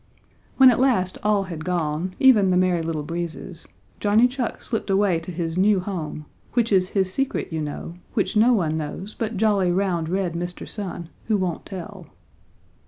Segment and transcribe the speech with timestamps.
[0.57, 3.67] When at last all had gone, even the Merry Little Breezes,
[3.99, 8.35] Johnny Chuck slipped away to his new home, which is his secret, you know, which
[8.35, 10.67] no one knows but jolly, round, red Mr.
[10.67, 12.07] Sun, who won't tell.